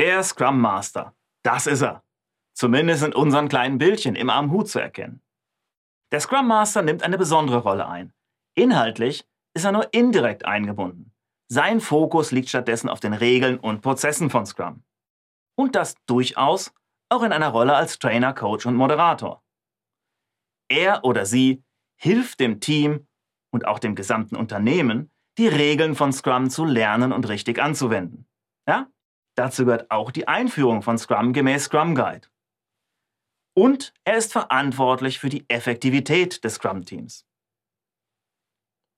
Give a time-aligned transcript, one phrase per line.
[0.00, 1.14] Der Scrum Master.
[1.42, 2.02] Das ist er.
[2.54, 5.20] Zumindest in unseren kleinen Bildchen immer am Hut zu erkennen.
[6.10, 8.14] Der Scrum Master nimmt eine besondere Rolle ein.
[8.54, 11.12] Inhaltlich ist er nur indirekt eingebunden.
[11.48, 14.84] Sein Fokus liegt stattdessen auf den Regeln und Prozessen von Scrum.
[15.54, 16.72] Und das durchaus
[17.10, 19.44] auch in einer Rolle als Trainer, Coach und Moderator.
[20.70, 21.62] Er oder sie
[22.00, 23.06] hilft dem Team
[23.52, 28.26] und auch dem gesamten Unternehmen, die Regeln von Scrum zu lernen und richtig anzuwenden.
[28.66, 28.88] Ja?
[29.40, 32.28] Dazu gehört auch die Einführung von Scrum gemäß Scrum Guide.
[33.56, 37.26] Und er ist verantwortlich für die Effektivität des Scrum-Teams.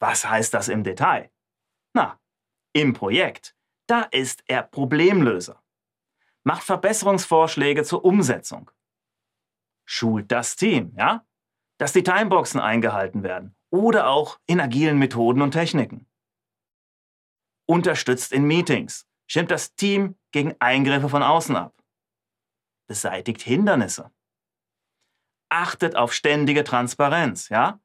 [0.01, 1.31] Was heißt das im Detail?
[1.95, 2.19] Na,
[2.73, 3.55] im Projekt,
[3.87, 5.63] da ist er Problemlöser,
[6.43, 8.69] macht Verbesserungsvorschläge zur Umsetzung,
[9.85, 11.25] schult das Team, ja,
[11.79, 16.09] dass die Timeboxen eingehalten werden oder auch in agilen Methoden und Techniken.
[17.65, 21.83] Unterstützt in Meetings, stimmt das Team gegen Eingriffe von außen ab,
[22.87, 24.13] beseitigt Hindernisse,
[25.49, 27.81] achtet auf ständige Transparenz, ja,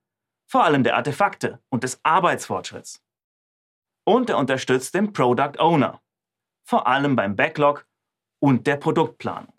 [0.46, 3.02] vor allem der Artefakte und des Arbeitsfortschritts.
[4.06, 6.04] Und er unterstützt den Product Owner,
[6.68, 7.88] vor allem beim Backlog
[8.40, 9.58] und der Produktplanung.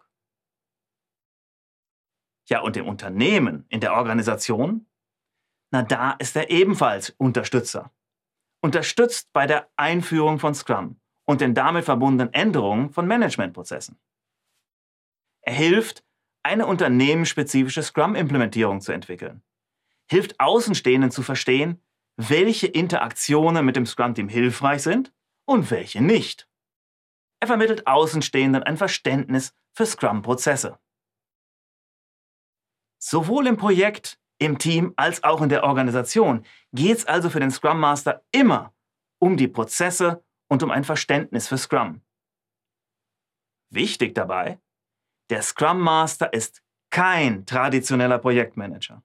[2.51, 4.87] Ja, und im Unternehmen, in der Organisation?
[5.71, 7.91] Na, da ist er ebenfalls Unterstützer.
[8.63, 14.01] Unterstützt bei der Einführung von Scrum und den damit verbundenen Änderungen von Managementprozessen.
[15.43, 16.03] Er hilft,
[16.43, 19.43] eine unternehmensspezifische Scrum-Implementierung zu entwickeln.
[20.11, 21.83] Hilft Außenstehenden zu verstehen,
[22.17, 25.13] welche Interaktionen mit dem Scrum-Team hilfreich sind
[25.45, 26.49] und welche nicht.
[27.41, 30.79] Er vermittelt Außenstehenden ein Verständnis für Scrum-Prozesse.
[32.99, 37.51] Sowohl im Projekt, im Team als auch in der Organisation geht es also für den
[37.51, 38.73] Scrum Master immer
[39.19, 42.03] um die Prozesse und um ein Verständnis für Scrum.
[43.71, 44.59] Wichtig dabei,
[45.31, 49.03] der Scrum Master ist kein traditioneller Projektmanager.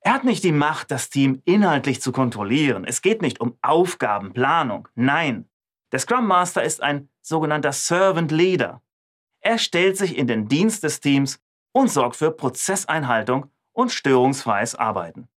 [0.00, 2.84] Er hat nicht die Macht, das Team inhaltlich zu kontrollieren.
[2.84, 4.88] Es geht nicht um Aufgabenplanung.
[4.94, 5.48] Nein,
[5.92, 8.82] der Scrum Master ist ein sogenannter Servant Leader.
[9.40, 11.40] Er stellt sich in den Dienst des Teams
[11.72, 15.28] und sorgt für Prozesseinhaltung und störungsfreies Arbeiten.